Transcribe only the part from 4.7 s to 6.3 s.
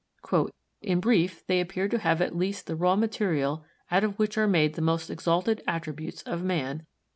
the most exalted attributes